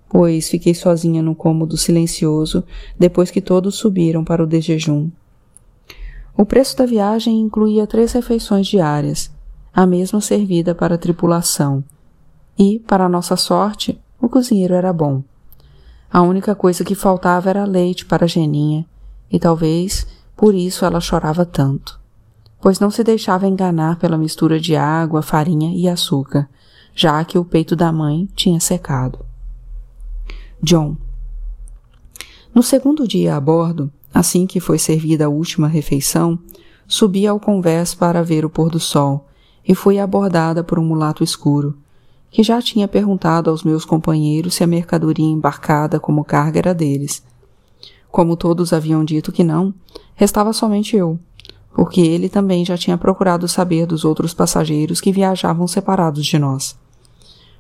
pois 0.10 0.50
fiquei 0.50 0.74
sozinha 0.74 1.22
no 1.22 1.34
cômodo 1.34 1.78
silencioso 1.78 2.64
depois 3.00 3.32
que 3.32 3.40
todos 3.40 3.76
subiram 3.76 4.24
para 4.24 4.44
o 4.44 4.48
desjejum. 4.48 5.10
O 6.36 6.46
preço 6.46 6.78
da 6.78 6.86
viagem 6.86 7.40
incluía 7.40 7.88
três 7.88 8.12
refeições 8.12 8.68
diárias, 8.68 9.32
a 9.74 9.86
mesma 9.86 10.20
servida 10.20 10.76
para 10.76 10.96
a 10.96 10.98
tripulação, 10.98 11.84
e, 12.58 12.80
para 12.80 13.08
nossa 13.08 13.36
sorte, 13.36 14.00
o 14.20 14.28
cozinheiro 14.28 14.74
era 14.74 14.92
bom. 14.92 15.24
A 16.12 16.22
única 16.22 16.56
coisa 16.56 16.84
que 16.84 16.96
faltava 16.96 17.50
era 17.50 17.66
leite 17.66 18.06
para 18.06 18.26
a 18.26 18.28
Geninha, 18.28 18.86
e 19.32 19.40
talvez 19.40 20.08
por 20.36 20.54
isso 20.54 20.86
ela 20.86 21.00
chorava 21.00 21.46
tanto, 21.46 22.00
pois 22.62 22.80
não 22.80 22.90
se 22.90 23.04
deixava 23.04 23.48
enganar 23.48 23.98
pela 23.98 24.18
mistura 24.18 24.60
de 24.60 24.76
água, 24.76 25.22
farinha 25.22 25.74
e 25.76 25.88
açúcar, 25.88 26.50
já 26.96 27.24
que 27.24 27.38
o 27.38 27.46
peito 27.46 27.76
da 27.76 27.92
mãe 27.92 28.28
tinha 28.36 28.60
secado. 28.60 29.20
John. 30.62 30.98
No 32.54 32.64
segundo 32.64 33.08
dia 33.08 33.36
a 33.36 33.40
bordo, 33.40 33.92
assim 34.14 34.48
que 34.48 34.60
foi 34.60 34.80
servida 34.80 35.26
a 35.26 35.30
última 35.30 35.68
refeição, 35.68 36.40
subi 36.88 37.28
ao 37.28 37.40
convés 37.40 37.94
para 37.94 38.24
ver 38.24 38.44
o 38.44 38.50
pôr 38.50 38.70
do 38.70 38.80
sol 38.80 39.28
e 39.68 39.76
fui 39.76 40.00
abordada 40.00 40.64
por 40.64 40.80
um 40.80 40.86
mulato 40.86 41.24
escuro, 41.24 41.78
que 42.32 42.42
já 42.42 42.62
tinha 42.62 42.88
perguntado 42.88 43.50
aos 43.50 43.64
meus 43.64 43.86
companheiros 43.86 44.56
se 44.56 44.64
a 44.64 44.68
mercadoria 44.68 45.26
embarcada 45.26 46.00
como 46.00 46.24
carga 46.24 46.58
era 46.60 46.74
deles. 46.74 47.24
Como 48.10 48.36
todos 48.36 48.74
haviam 48.74 49.04
dito 49.04 49.32
que 49.32 49.44
não, 49.44 49.74
Restava 50.20 50.52
somente 50.52 50.98
eu, 50.98 51.20
porque 51.78 52.02
ele 52.02 52.28
também 52.28 52.66
já 52.66 52.76
tinha 52.76 52.98
procurado 52.98 53.48
saber 53.48 53.86
dos 53.86 54.04
outros 54.04 54.34
passageiros 54.34 55.00
que 55.00 55.12
viajavam 55.12 55.68
separados 55.68 56.26
de 56.26 56.40
nós. 56.40 56.76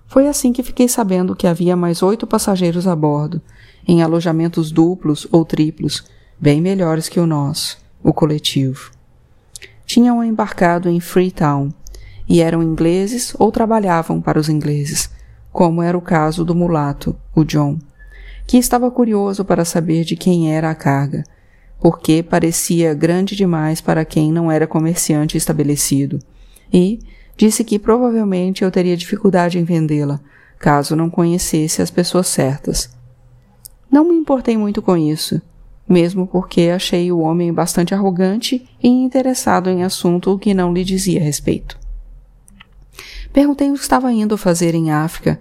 Foi 0.08 0.28
assim 0.28 0.52
que 0.52 0.64
fiquei 0.64 0.88
sabendo 0.88 1.36
que 1.36 1.46
havia 1.46 1.76
mais 1.76 2.02
oito 2.02 2.26
passageiros 2.26 2.88
a 2.88 2.96
bordo, 2.96 3.40
em 3.88 4.02
alojamentos 4.02 4.72
duplos 4.72 5.28
ou 5.32 5.46
triplos, 5.46 6.04
bem 6.40 6.60
melhores 6.60 7.08
que 7.08 7.20
o 7.20 7.28
nosso, 7.28 7.78
o 8.04 8.12
coletivo. 8.12 8.90
Tinham 9.86 10.24
embarcado 10.24 10.90
em 10.90 11.00
Freetown 11.00 11.70
e 12.28 12.42
eram 12.42 12.64
ingleses 12.64 13.36
ou 13.38 13.52
trabalhavam 13.52 14.20
para 14.20 14.40
os 14.40 14.50
ingleses, 14.50 15.12
como 15.52 15.80
era 15.80 15.96
o 15.96 16.02
caso 16.02 16.44
do 16.44 16.56
mulato, 16.56 17.16
o 17.36 17.44
John, 17.44 17.78
que 18.48 18.58
estava 18.58 18.90
curioso 18.90 19.46
para 19.46 19.64
saber 19.64 20.04
de 20.04 20.16
quem 20.16 20.52
era 20.52 20.72
a 20.72 20.76
carga 20.76 21.24
porque 21.80 22.24
parecia 22.24 22.94
grande 22.94 23.36
demais 23.36 23.82
para 23.82 24.04
quem 24.04 24.32
não 24.32 24.52
era 24.52 24.68
comerciante 24.68 25.38
estabelecido, 25.38 26.20
e 26.74 27.00
disse 27.36 27.64
que 27.64 27.78
provavelmente 27.78 28.64
eu 28.64 28.72
teria 28.72 28.98
dificuldade 28.98 29.60
em 29.60 29.64
vendê-la, 29.64 30.20
caso 30.60 30.96
não 30.96 31.10
conhecesse 31.10 31.82
as 31.82 31.92
pessoas 31.92 32.28
certas. 32.28 32.90
Não 33.92 34.04
me 34.04 34.16
importei 34.16 34.58
muito 34.58 34.82
com 34.82 34.98
isso, 34.98 35.42
mesmo 35.88 36.28
porque 36.28 36.62
achei 36.74 37.12
o 37.12 37.20
homem 37.20 37.54
bastante 37.54 37.94
arrogante 37.94 38.68
e 38.82 38.88
interessado 38.88 39.70
em 39.70 39.84
assunto 39.84 40.38
que 40.38 40.54
não 40.54 40.74
lhe 40.74 40.84
dizia 40.84 41.22
respeito. 41.22 41.80
Perguntei 43.32 43.70
o 43.70 43.76
que 43.76 43.80
estava 43.80 44.12
indo 44.12 44.38
fazer 44.38 44.74
em 44.74 44.92
África, 44.92 45.40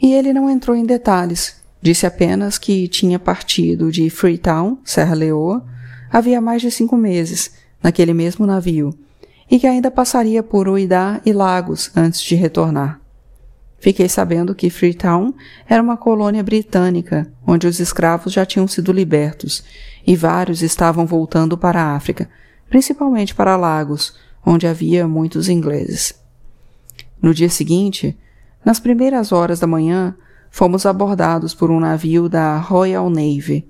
e 0.00 0.12
ele 0.12 0.32
não 0.32 0.48
entrou 0.48 0.76
em 0.76 0.84
detalhes, 0.84 1.63
Disse 1.84 2.06
apenas 2.06 2.56
que 2.56 2.88
tinha 2.88 3.18
partido 3.18 3.92
de 3.92 4.08
Freetown, 4.08 4.78
Serra 4.82 5.14
Leoa, 5.14 5.62
havia 6.10 6.40
mais 6.40 6.62
de 6.62 6.70
cinco 6.70 6.96
meses, 6.96 7.56
naquele 7.82 8.14
mesmo 8.14 8.46
navio, 8.46 8.98
e 9.50 9.58
que 9.58 9.66
ainda 9.66 9.90
passaria 9.90 10.42
por 10.42 10.66
Uidá 10.66 11.20
e 11.26 11.30
Lagos 11.30 11.90
antes 11.94 12.22
de 12.22 12.36
retornar. 12.36 12.98
Fiquei 13.78 14.08
sabendo 14.08 14.54
que 14.54 14.70
Freetown 14.70 15.34
era 15.68 15.82
uma 15.82 15.98
colônia 15.98 16.42
britânica, 16.42 17.30
onde 17.46 17.66
os 17.66 17.78
escravos 17.78 18.32
já 18.32 18.46
tinham 18.46 18.66
sido 18.66 18.90
libertos, 18.90 19.62
e 20.06 20.16
vários 20.16 20.62
estavam 20.62 21.04
voltando 21.04 21.58
para 21.58 21.82
a 21.82 21.94
África, 21.94 22.30
principalmente 22.70 23.34
para 23.34 23.58
Lagos, 23.58 24.14
onde 24.42 24.66
havia 24.66 25.06
muitos 25.06 25.50
ingleses. 25.50 26.14
No 27.20 27.34
dia 27.34 27.50
seguinte, 27.50 28.16
nas 28.64 28.80
primeiras 28.80 29.32
horas 29.32 29.60
da 29.60 29.66
manhã, 29.66 30.16
fomos 30.54 30.86
abordados 30.86 31.52
por 31.52 31.68
um 31.68 31.80
navio 31.80 32.28
da 32.28 32.56
Royal 32.58 33.10
Navy, 33.10 33.66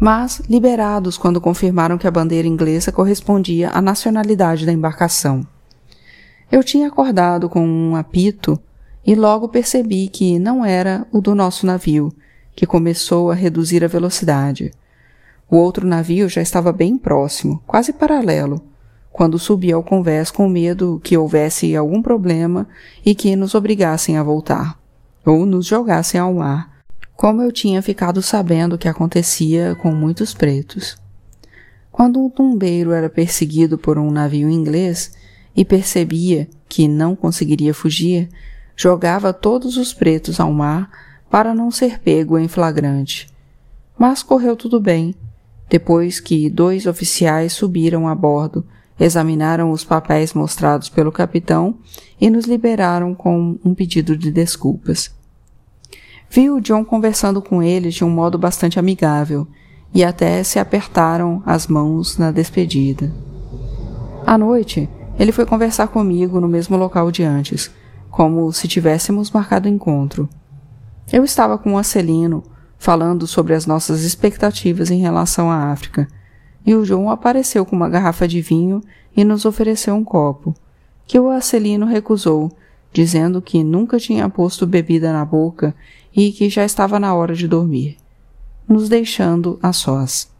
mas 0.00 0.40
liberados 0.48 1.18
quando 1.18 1.38
confirmaram 1.38 1.98
que 1.98 2.06
a 2.06 2.10
bandeira 2.10 2.48
inglesa 2.48 2.90
correspondia 2.90 3.68
à 3.74 3.82
nacionalidade 3.82 4.64
da 4.64 4.72
embarcação. 4.72 5.46
Eu 6.50 6.64
tinha 6.64 6.88
acordado 6.88 7.46
com 7.50 7.60
um 7.68 7.94
apito 7.94 8.58
e 9.06 9.14
logo 9.14 9.50
percebi 9.50 10.08
que 10.08 10.38
não 10.38 10.64
era 10.64 11.06
o 11.12 11.20
do 11.20 11.34
nosso 11.34 11.66
navio, 11.66 12.10
que 12.56 12.64
começou 12.64 13.30
a 13.30 13.34
reduzir 13.34 13.84
a 13.84 13.88
velocidade. 13.88 14.72
O 15.50 15.56
outro 15.58 15.86
navio 15.86 16.26
já 16.26 16.40
estava 16.40 16.72
bem 16.72 16.96
próximo, 16.96 17.62
quase 17.66 17.92
paralelo, 17.92 18.64
quando 19.12 19.38
subi 19.38 19.70
ao 19.70 19.82
convés 19.82 20.30
com 20.30 20.48
medo 20.48 20.98
que 21.04 21.18
houvesse 21.18 21.76
algum 21.76 22.00
problema 22.00 22.66
e 23.04 23.14
que 23.14 23.36
nos 23.36 23.54
obrigassem 23.54 24.16
a 24.16 24.22
voltar 24.22 24.82
ou 25.24 25.46
nos 25.46 25.66
jogassem 25.66 26.20
ao 26.20 26.34
mar, 26.34 26.70
como 27.16 27.42
eu 27.42 27.50
tinha 27.50 27.80
ficado 27.80 28.20
sabendo 28.20 28.76
que 28.76 28.88
acontecia 28.88 29.74
com 29.76 29.92
muitos 29.92 30.34
pretos. 30.34 30.96
Quando 31.90 32.20
um 32.20 32.28
tumbeiro 32.28 32.92
era 32.92 33.08
perseguido 33.08 33.78
por 33.78 33.98
um 33.98 34.10
navio 34.10 34.50
inglês 34.50 35.12
e 35.54 35.64
percebia 35.64 36.48
que 36.68 36.88
não 36.88 37.14
conseguiria 37.14 37.72
fugir, 37.72 38.28
jogava 38.76 39.32
todos 39.32 39.76
os 39.76 39.94
pretos 39.94 40.40
ao 40.40 40.52
mar 40.52 40.90
para 41.30 41.54
não 41.54 41.70
ser 41.70 42.00
pego 42.00 42.36
em 42.38 42.48
flagrante. 42.48 43.28
Mas 43.96 44.22
correu 44.22 44.56
tudo 44.56 44.80
bem, 44.80 45.14
depois 45.68 46.18
que 46.20 46.50
dois 46.50 46.86
oficiais 46.86 47.52
subiram 47.52 48.08
a 48.08 48.14
bordo, 48.14 48.66
examinaram 48.98 49.70
os 49.70 49.84
papéis 49.84 50.32
mostrados 50.34 50.88
pelo 50.88 51.10
capitão 51.10 51.76
e 52.20 52.30
nos 52.30 52.46
liberaram 52.46 53.14
com 53.14 53.58
um 53.64 53.74
pedido 53.74 54.16
de 54.16 54.30
desculpas. 54.30 55.10
Vi 56.30 56.50
o 56.50 56.60
John 56.60 56.84
conversando 56.84 57.40
com 57.40 57.62
eles 57.62 57.94
de 57.94 58.04
um 58.04 58.10
modo 58.10 58.38
bastante 58.38 58.78
amigável 58.78 59.46
e 59.92 60.02
até 60.02 60.42
se 60.42 60.58
apertaram 60.58 61.42
as 61.46 61.66
mãos 61.66 62.18
na 62.18 62.30
despedida. 62.30 63.12
À 64.26 64.36
noite, 64.36 64.88
ele 65.18 65.30
foi 65.30 65.46
conversar 65.46 65.88
comigo 65.88 66.40
no 66.40 66.48
mesmo 66.48 66.76
local 66.76 67.10
de 67.10 67.22
antes, 67.22 67.70
como 68.10 68.52
se 68.52 68.66
tivéssemos 68.66 69.30
marcado 69.30 69.68
encontro. 69.68 70.28
Eu 71.12 71.24
estava 71.24 71.56
com 71.58 71.74
o 71.74 71.78
Acelino, 71.78 72.42
falando 72.78 73.26
sobre 73.26 73.54
as 73.54 73.66
nossas 73.66 74.02
expectativas 74.02 74.90
em 74.90 75.00
relação 75.00 75.50
à 75.50 75.70
África, 75.70 76.08
e 76.66 76.74
o 76.74 76.84
João 76.84 77.10
apareceu 77.10 77.64
com 77.66 77.76
uma 77.76 77.88
garrafa 77.88 78.26
de 78.26 78.40
vinho 78.40 78.82
e 79.16 79.24
nos 79.24 79.44
ofereceu 79.44 79.94
um 79.94 80.04
copo, 80.04 80.54
que 81.06 81.18
o 81.18 81.30
Acelino 81.30 81.86
recusou, 81.86 82.50
dizendo 82.92 83.42
que 83.42 83.62
nunca 83.62 83.98
tinha 83.98 84.28
posto 84.28 84.66
bebida 84.66 85.12
na 85.12 85.24
boca 85.24 85.74
e 86.14 86.32
que 86.32 86.48
já 86.48 86.64
estava 86.64 86.98
na 86.98 87.14
hora 87.14 87.34
de 87.34 87.46
dormir, 87.46 87.96
nos 88.68 88.88
deixando 88.88 89.58
a 89.62 89.72
sós. 89.72 90.30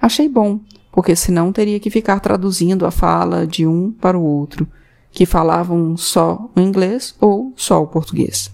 Achei 0.00 0.28
bom, 0.28 0.60
porque 0.92 1.14
senão 1.14 1.52
teria 1.52 1.80
que 1.80 1.90
ficar 1.90 2.20
traduzindo 2.20 2.86
a 2.86 2.90
fala 2.90 3.46
de 3.46 3.66
um 3.66 3.90
para 3.90 4.16
o 4.16 4.22
outro, 4.22 4.66
que 5.10 5.26
falavam 5.26 5.96
só 5.96 6.48
o 6.54 6.60
inglês 6.60 7.14
ou 7.20 7.52
só 7.56 7.82
o 7.82 7.86
português. 7.86 8.50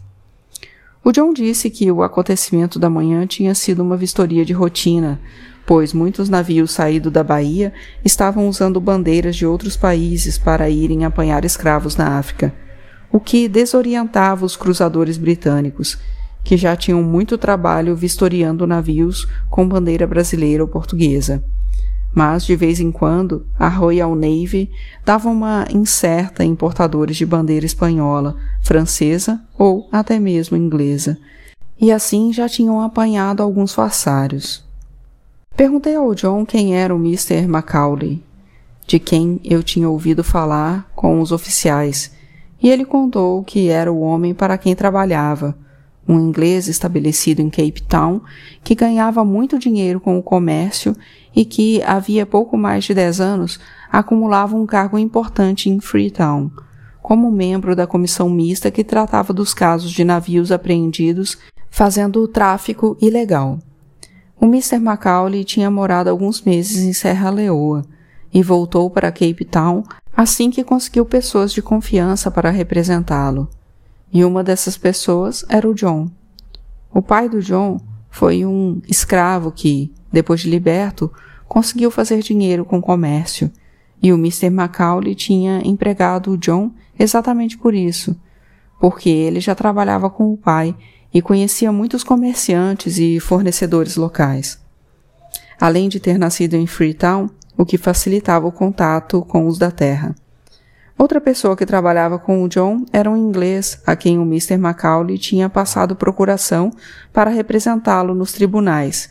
O 1.05 1.11
John 1.11 1.33
disse 1.33 1.69
que 1.69 1.91
o 1.91 2.03
acontecimento 2.03 2.79
da 2.79 2.89
manhã 2.89 3.27
tinha 3.27 3.55
sido 3.55 3.83
uma 3.83 3.97
vistoria 3.97 4.45
de 4.45 4.53
rotina, 4.53 5.21
pois 5.67 5.93
muitos 5.93 6.29
navios 6.29 6.73
saídos 6.73 7.13
da 7.13 7.23
Bahia 7.23 7.73
estavam 8.05 8.49
usando 8.49 8.81
bandeiras 8.81 9.37
de 9.37 9.47
outros 9.47 9.77
países 9.77 10.39
para 10.39 10.69
irem 10.69 11.05
apanhar 11.05 11.45
escravos 11.45 11.97
na 11.97 12.19
África, 12.19 12.53
o 13.11 13.21
que 13.21 13.49
desorientava 13.49 14.45
os 14.45 14.57
cruzadores 14.57 15.17
britânicos, 15.17 15.99
que 16.43 16.57
já 16.57 16.75
tinham 16.75 17.03
muito 17.03 17.39
trabalho 17.39 17.95
vistoriando 17.95 18.67
navios 18.67 19.29
com 19.49 19.69
bandeira 19.69 20.07
brasileira 20.07 20.63
ou 20.63 20.69
portuguesa. 20.69 21.43
Mas, 22.15 22.45
de 22.45 22.55
vez 22.55 22.79
em 22.79 22.91
quando, 22.91 23.47
a 23.59 23.69
Royal 23.69 24.15
Navy 24.15 24.71
dava 25.05 25.31
uma 25.31 25.67
incerta 25.73 26.45
em 26.45 26.55
portadores 26.55 27.17
de 27.17 27.25
bandeira 27.25 27.65
espanhola, 27.65 28.37
francesa 28.61 29.41
ou 29.57 29.89
até 29.91 30.19
mesmo 30.19 30.57
inglesa, 30.57 31.17
e 31.81 31.91
assim 31.91 32.33
já 32.33 32.49
tinham 32.49 32.81
apanhado 32.83 33.43
alguns 33.43 33.73
farsários. 33.73 34.72
Perguntei 35.57 35.95
ao 35.95 36.15
John 36.15 36.47
quem 36.47 36.77
era 36.77 36.95
o 36.95 36.99
Mr. 36.99 37.47
Macaulay, 37.47 38.23
de 38.87 38.99
quem 38.99 39.39
eu 39.45 39.63
tinha 39.63 39.89
ouvido 39.89 40.25
falar 40.25 40.91
com 40.95 41.21
os 41.21 41.31
oficiais, 41.31 42.13
e 42.61 42.71
ele 42.71 42.85
contou 42.85 43.45
que 43.45 43.69
era 43.69 43.93
o 43.93 44.01
homem 44.01 44.33
para 44.33 44.57
quem 44.57 44.75
trabalhava, 44.75 45.57
um 46.09 46.19
inglês 46.19 46.69
estabelecido 46.69 47.41
em 47.41 47.51
Cape 47.51 47.83
Town 47.83 48.21
que 48.65 48.75
ganhava 48.75 49.25
muito 49.25 49.59
dinheiro 49.59 50.01
com 50.01 50.19
o 50.19 50.23
comércio 50.23 50.97
e 51.35 51.45
que 51.45 51.83
havia 51.83 52.27
pouco 52.27 52.57
mais 52.57 52.85
de 52.85 52.95
dez 52.95 53.21
anos 53.21 53.61
acumulava 53.91 54.57
um 54.57 54.67
cargo 54.67 54.99
importante 54.99 55.71
em 55.71 55.81
Freetown, 55.81 56.51
como 57.01 57.31
membro 57.31 57.77
da 57.77 57.87
comissão 57.87 58.29
mista 58.29 58.71
que 58.71 58.83
tratava 58.83 59.33
dos 59.33 59.55
casos 59.55 59.91
de 59.91 60.03
navios 60.03 60.51
apreendidos 60.51 61.39
fazendo 61.71 62.23
o 62.23 62.29
tráfico 62.29 62.97
ilegal. 63.01 63.59
O 64.43 64.47
Mr. 64.47 64.81
Macaulay 64.81 65.45
tinha 65.45 65.71
morado 65.71 66.11
alguns 66.11 66.43
meses 66.43 66.83
em 66.83 66.93
Serra 66.93 67.31
Leoa 67.31 67.85
e 68.35 68.43
voltou 68.43 68.91
para 68.91 69.13
Cape 69.13 69.45
Town 69.45 69.85
assim 70.17 70.51
que 70.51 70.65
conseguiu 70.65 71.07
pessoas 71.07 71.53
de 71.53 71.63
confiança 71.63 72.29
para 72.29 72.51
representá-lo 72.51 73.49
e 74.13 74.25
uma 74.25 74.43
dessas 74.43 74.77
pessoas 74.77 75.45
era 75.49 75.71
o 75.71 75.73
John. 75.73 76.11
O 76.93 77.01
pai 77.01 77.29
do 77.29 77.41
John 77.41 77.81
foi 78.11 78.45
um 78.45 78.83
escravo 78.89 79.53
que, 79.53 79.93
depois 80.13 80.41
de 80.41 80.51
liberto, 80.51 81.09
conseguiu 81.47 81.89
fazer 81.89 82.21
dinheiro 82.21 82.65
com 82.65 82.83
comércio, 82.83 83.49
e 84.03 84.13
o 84.13 84.17
Mr. 84.17 84.51
Macaulay 84.51 85.15
tinha 85.15 85.63
empregado 85.65 86.33
o 86.33 86.37
John 86.37 86.73
exatamente 86.99 87.57
por 87.57 87.75
isso, 87.75 88.21
porque 88.81 89.09
ele 89.09 89.39
já 89.39 89.55
trabalhava 89.55 90.11
com 90.11 90.33
o 90.33 90.37
pai 90.37 90.75
e 91.13 91.21
conhecia 91.21 91.73
muitos 91.73 92.03
comerciantes 92.03 92.99
e 92.99 93.21
fornecedores 93.21 93.97
locais. 93.97 94.59
Além 95.61 95.89
de 95.89 96.01
ter 96.01 96.19
nascido 96.19 96.55
em 96.55 96.67
Freetown, 96.67 97.29
o 97.57 97.65
que 97.65 97.79
facilitava 97.79 98.47
o 98.47 98.53
contato 98.53 99.23
com 99.23 99.47
os 99.47 99.59
da 99.59 99.71
terra. 99.71 100.15
Outra 100.99 101.21
pessoa 101.21 101.57
que 101.57 101.67
trabalhava 101.67 102.19
com 102.19 102.43
o 102.43 102.49
John 102.49 102.85
era 102.93 103.11
um 103.11 103.17
inglês 103.17 103.81
a 103.87 103.97
quem 103.97 104.19
o 104.19 104.23
Mr. 104.23 104.57
Macaulay 104.57 105.19
tinha 105.19 105.49
passado 105.49 105.97
procuração 105.97 106.71
para 107.13 107.31
representá-lo 107.31 108.15
nos 108.15 108.33
tribunais. 108.33 109.11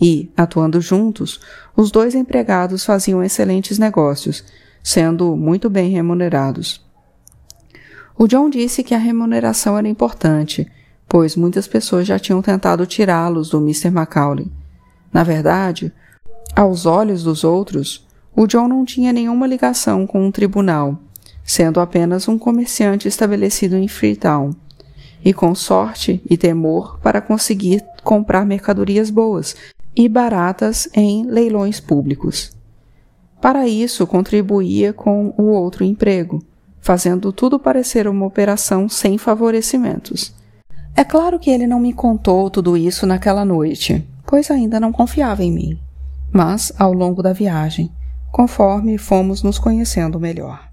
E, 0.00 0.30
atuando 0.36 0.80
juntos, 0.80 1.40
os 1.76 1.90
dois 1.90 2.14
empregados 2.14 2.84
faziam 2.84 3.22
excelentes 3.22 3.78
negócios, 3.78 4.44
sendo 4.82 5.36
muito 5.36 5.68
bem 5.68 5.90
remunerados. 5.90 6.84
O 8.18 8.26
John 8.26 8.50
disse 8.50 8.82
que 8.82 8.94
a 8.94 8.98
remuneração 8.98 9.78
era 9.78 9.88
importante, 9.88 10.70
pois 11.10 11.36
muitas 11.36 11.68
pessoas 11.68 12.06
já 12.06 12.18
tinham 12.18 12.40
tentado 12.40 12.86
tirá-los 12.86 13.50
do 13.50 13.58
Mr. 13.58 13.90
Macaulay. 13.90 14.50
Na 15.12 15.22
verdade, 15.22 15.92
aos 16.56 16.86
olhos 16.86 17.22
dos 17.22 17.44
outros, 17.44 18.06
o 18.34 18.46
John 18.46 18.66
não 18.66 18.86
tinha 18.86 19.12
nenhuma 19.12 19.46
ligação 19.46 20.06
com 20.06 20.24
um 20.24 20.30
tribunal 20.30 20.98
sendo 21.50 21.80
apenas 21.80 22.28
um 22.28 22.38
comerciante 22.38 23.08
estabelecido 23.08 23.76
em 23.76 23.88
Freetown, 23.88 24.54
e 25.24 25.34
com 25.34 25.52
sorte 25.52 26.22
e 26.30 26.36
temor 26.36 27.00
para 27.00 27.20
conseguir 27.20 27.82
comprar 28.04 28.46
mercadorias 28.46 29.10
boas 29.10 29.56
e 29.94 30.08
baratas 30.08 30.88
em 30.94 31.26
leilões 31.26 31.80
públicos. 31.80 32.52
Para 33.40 33.66
isso, 33.66 34.06
contribuía 34.06 34.92
com 34.92 35.34
o 35.36 35.46
outro 35.46 35.82
emprego, 35.82 36.40
fazendo 36.80 37.32
tudo 37.32 37.58
parecer 37.58 38.06
uma 38.06 38.26
operação 38.26 38.88
sem 38.88 39.18
favorecimentos. 39.18 40.32
É 40.96 41.04
claro 41.04 41.38
que 41.38 41.50
ele 41.50 41.66
não 41.66 41.80
me 41.80 41.92
contou 41.92 42.50
tudo 42.50 42.76
isso 42.76 43.06
naquela 43.06 43.44
noite, 43.44 44.06
pois 44.26 44.50
ainda 44.50 44.78
não 44.78 44.92
confiava 44.92 45.42
em 45.42 45.52
mim, 45.52 45.78
mas 46.32 46.72
ao 46.78 46.92
longo 46.92 47.22
da 47.22 47.32
viagem, 47.32 47.90
conforme 48.30 48.98
fomos 48.98 49.42
nos 49.42 49.58
conhecendo 49.58 50.20
melhor. 50.20 50.69